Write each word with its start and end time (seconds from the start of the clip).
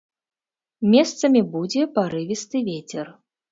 Месцамі 0.93 1.41
будзе 1.53 1.81
парывісты 1.99 2.65
вецер. 2.73 3.15